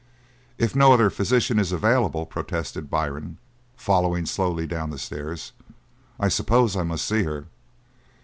[0.57, 3.37] "If no other physician is available," protested Byrne,
[3.75, 5.51] following slowly down the stairs,
[6.19, 7.45] "I suppose I must see her."